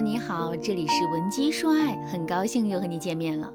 [0.00, 3.52] 你好，这里是文姬说爱，很高兴又和你见面了。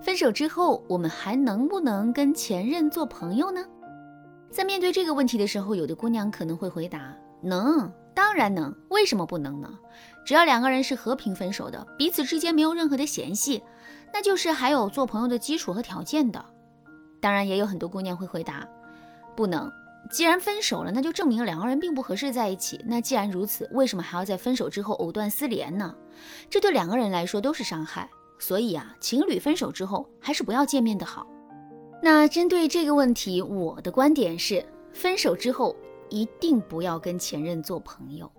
[0.00, 3.64] 分手之后，我们还能不能跟前任做朋友呢？
[4.50, 8.74] 在面对这个问题的时候，有的姑娘可能会回答：能，当然能。
[8.90, 9.68] 为什么不能呢？
[10.24, 13.62] 只要两个人是和平分手的，彼此之间没有任何的嫌隙，
[14.12, 16.44] 那就是还有做朋友的基础和条件的。
[17.20, 18.66] 当然，也有很多姑娘会回答：
[19.34, 19.70] 不能。
[20.10, 22.80] 既然分手了，那就证明两个人并不合适在一起。
[22.86, 25.94] 那既然如此，为什么还要在分手之后藕断丝连呢？
[26.48, 28.08] 这对两个人来说都是伤害。
[28.38, 31.26] 所以啊，情侣分手之后还是不要见面的好。
[32.02, 34.62] 那针对这个问题，我的观点是，
[34.92, 35.74] 分手之后
[36.10, 38.30] 一定不要跟前任做朋友。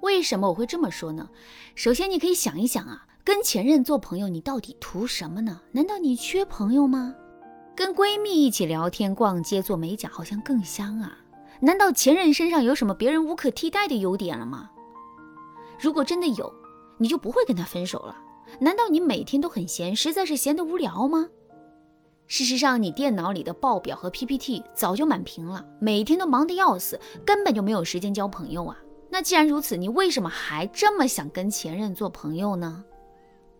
[0.00, 1.28] 为什么我会这么说呢？
[1.74, 5.60] 首先，你可以想一想啊，跟前任做朋友，你到底图什么呢？
[5.72, 7.14] 难道你缺朋友吗？
[7.78, 11.16] 跟闺蜜一起聊天、逛街、做美甲，好像更香啊！
[11.60, 14.68] 难道前任身上有什么别人无可替代的优点了吗？
[15.78, 16.52] 如果真的有，
[16.98, 18.16] 你就不会跟他分手了。
[18.58, 21.28] 难道你每天都很闲，实在是闲得无聊吗？
[22.26, 28.76] 事实上，你电脑里的报表和 PPT 早就满屏了，每天都忙得要死，根本就没有时间交朋友啊！
[29.08, 32.84] 那既然如此，你为什么还这么想跟前任做朋友呢？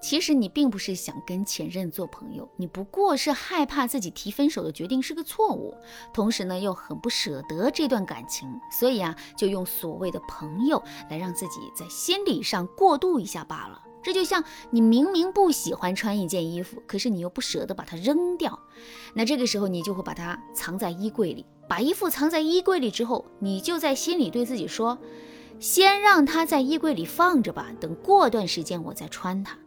[0.00, 5.74] 其实你并不是想跟前任做朋友，你不过是害怕自己提分手的决定是个错误，
[6.14, 13.82] 同时呢又很不舍得这段感情，所以啊就用所谓的朋友来让自己在心理上过渡一下罢了。
[14.00, 18.58] 这就像你明明不喜欢穿一件衣服，可是你又不舍得把它扔掉，
[19.14, 21.44] 那这个时候你就会把它藏在衣柜里。
[21.68, 24.96] 把衣服藏在衣柜里之后，你就在心里对自己说：
[25.58, 29.58] 先让它在衣柜里放着吧，等过段时间我再穿它。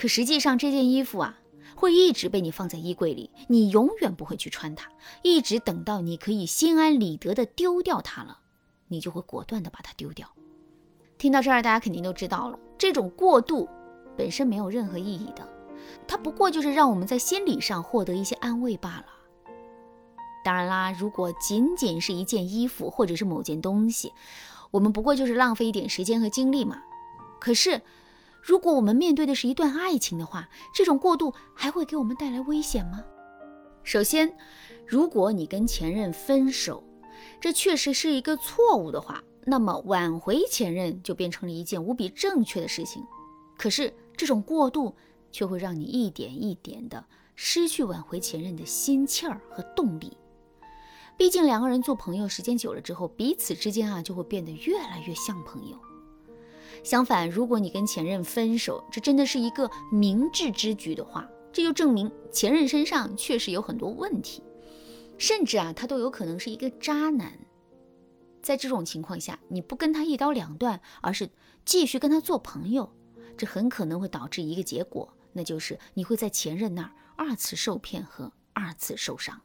[0.00, 1.38] 可实际上，这件衣服啊，
[1.76, 4.88] 会一直被你放在衣柜里，你永远不会去穿它，
[5.20, 8.38] 一直等到你可以心安理得的丢掉它了，
[8.88, 10.26] 你就会果断的把它丢掉。
[11.18, 13.68] 听到这儿，大家肯定都知道了，这种过渡
[14.16, 15.46] 本身没有任何意义的，
[16.08, 19.06] 它不过就是让我们在心理上获得一些安慰罢了。
[20.42, 24.10] 当然啦，如果仅仅是一件衣服或者是某件东西，
[24.70, 26.82] 我们不过就是浪费一点时间和精力嘛。
[27.38, 27.82] 可是。
[28.42, 33.04] 如果我们面对的是一段爱情的话，这种过渡还会给我们带来危险吗？
[33.82, 34.36] 首先，
[34.86, 36.82] 如果你跟前任分手，
[37.40, 43.02] 这确实是一个错误的话，那么挽回前任就变成了一件无比正确的事情。
[43.58, 44.94] 可是，这种过渡
[45.30, 50.16] 却会让你一点一点的失去挽回前任的心气儿和动力。
[51.16, 55.78] 毕竟，两个人做朋友时间久了之后，彼此之间啊就会变得越来越像朋友。
[56.82, 64.42] 相反，如果你跟前任分手，这真的是一个明智之举的话，这就证明前任身上确实有很多问题，
[65.18, 67.38] 甚至啊，他都有可能是一个渣男。
[68.42, 71.28] 在这种情况下，你不跟他一刀两断，而是
[71.64, 72.90] 继续跟他做朋友，
[73.36, 79.42] 这很可能会导致一个结果，那就是你会在前任那儿二次受骗和二次受伤。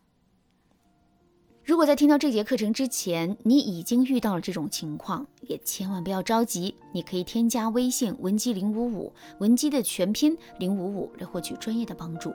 [1.65, 6.75] 如果在听到这节课程之前，你已经遇到了这种情况，也千万不要着急。
[6.91, 12.31] 你可以添加微信文姬零五五，文姬的全拼零五五，来获取专业的帮助。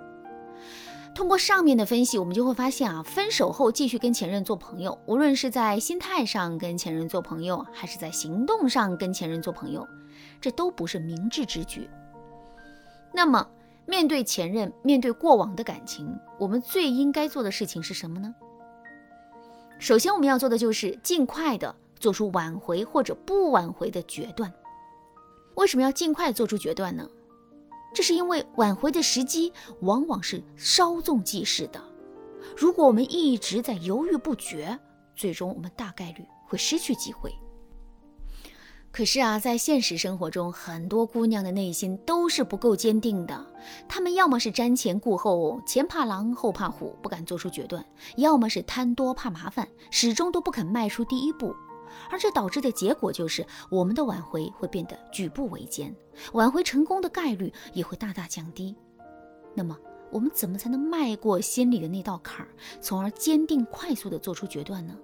[1.15, 9.87] 通过上面的分析，我们就会发现啊，分手后继续跟前任做朋友，无论是在心态上跟前任做朋友，还是在行动上跟前任做朋友，
[10.41, 11.89] 这都不是明智之举。
[13.13, 13.47] 那么，
[13.87, 18.35] 面对前任，面对过往的感情，我们最应该做的事情是什么呢？
[19.81, 24.53] 首先，我们要做的就是尽快的做出挽回或者不挽回的决断。
[25.55, 27.09] 为什么要尽快做出决断呢？
[27.95, 31.83] 这是因为挽回的时机往往是稍纵即逝的。
[32.55, 34.79] 如果我们一直在犹豫不决，
[35.17, 37.35] 最终我们大概率会失去机会。
[38.93, 43.47] 可是啊，在现实生活中，很多姑娘的内心都是不够坚定的。
[43.89, 47.81] 她们要么是瞻前顾后，前怕狼后怕虎，不敢做出决断；
[48.17, 51.55] 要么是贪多怕麻烦，始终都不肯迈出第一步。
[52.11, 55.95] 而这导致的结果就是，我们的挽回会变得举步维艰，
[56.33, 58.75] 挽回成功的概率也会大大降低。
[59.55, 59.79] 那么，
[60.11, 62.49] 我们怎么才能迈过心里的那道坎儿，
[62.81, 64.97] 从而坚定快速地做出决断呢？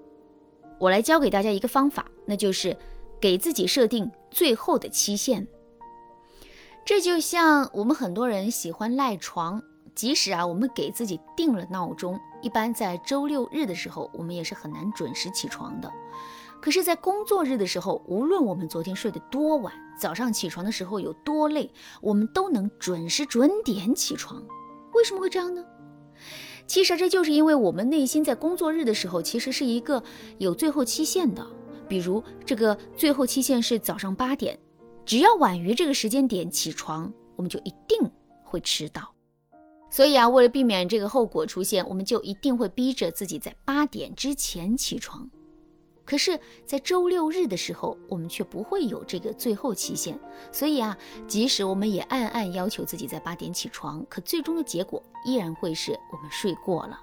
[0.79, 2.77] 我来教给大家一个方法，那就是。
[3.21, 5.47] 给自己设定最后的期限，
[6.85, 9.63] 这就像我们很多人喜欢赖床，
[9.95, 15.91] 即使啊我们给自己定了闹钟，一般在周六日的时候，我们也是很难准时起床的。
[16.61, 21.71] 可是，在工作日的时候，无论我们昨天睡得多晚，早上起床的时候有多累，
[22.01, 24.43] 我们都能准时准点起床。
[24.95, 25.65] 为什么会这样呢？
[26.67, 30.03] 其实这就是因为我们内心在工作日的时候，其实是一个
[30.39, 31.47] 有最后期限的。
[31.89, 34.59] 比如这个最后期限是早上八点，
[35.05, 37.99] 只要晚于这个时间点起床，我们就一定
[38.45, 39.13] 会迟到。
[39.89, 45.31] 所以啊，为了避免这个后果出现，我们就一定会逼着自己在八点之前起床。
[46.05, 50.19] 可是，在周六日的时候，我们却不会有这个最后期限。
[50.53, 50.97] 所以啊，
[51.27, 57.01] 即使我们也暗暗要求自己在八点起床，可最终的结果依然会是我们睡过了。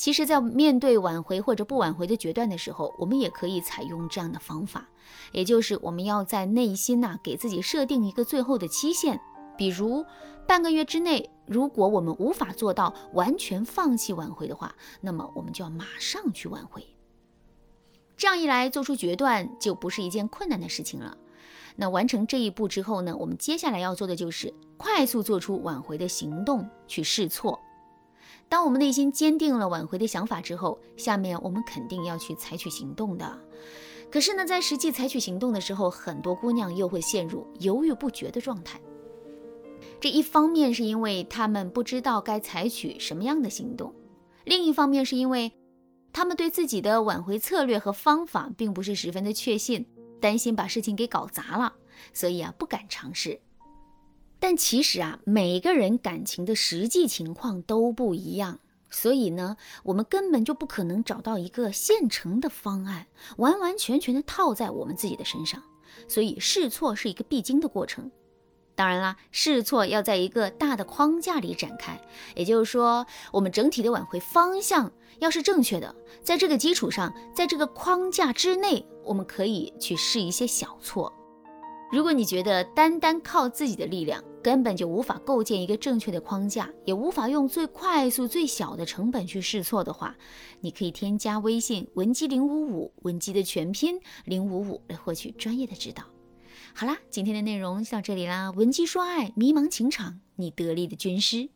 [0.00, 4.88] 其实，在面对挽回或者不挽回的决断的时候，我们也可以采用这样的方法，
[5.30, 9.20] 也就是我们要在内心呐给自己设定一个最后的期限，
[9.58, 10.02] 比如
[10.46, 16.82] 半个月之内，如果我们无法做到完全放弃挽回的话，那么我们就要马上去挽回。
[18.16, 21.14] 这样一来，做出决断就不是一件困难的事情了。
[21.76, 27.60] 那完成这一步之后呢，我们接下来要做的就是快速做出挽回的行动，去试错。
[28.48, 33.38] 当我们内心坚定了挽回的想法之后，下面我们肯定要去采取行动的。
[34.10, 38.80] 可是呢，在实际采取行动的时候，很多姑娘又会陷入犹豫不决的状态。
[40.00, 43.94] 这一方面是因为她们不知道该采取什么样的行动，
[44.44, 45.52] 另一方面是因为。
[46.12, 49.86] 他们对自己的挽回策略和方法并不是十分的确信，
[50.20, 51.72] 担心把事情给搞砸了，
[52.12, 53.40] 所以啊不敢尝试。
[54.40, 58.58] 但其实啊每个人感情的实际情况都不一样，
[58.90, 63.06] 所以呢我们根本就不可能找到一个现成的方案，
[63.36, 65.62] 完完全全的套在我们自己的身上。
[66.08, 68.10] 所以试错是一个必经的过程。
[68.74, 72.00] 当然啦，试错要在一个大的框架里展开，
[72.34, 81.12] 也就是说，我们整体的挽回方向要是正确的，在这个基础上，在这个框架之内，我们可以去试一些小错。
[81.92, 90.14] 如果你觉得单单靠自己的力量根本就无法构建一个正确的框架，也无法用最快速、最小的成本去试错的话，
[90.60, 96.04] 你可以添加微信文姬零五五，文姬的全拼零五五来获取专业的指导。
[96.72, 98.52] 好啦，今天的内容就到这里啦。
[98.52, 101.50] 文姬说爱，迷茫情场，你得力的军师。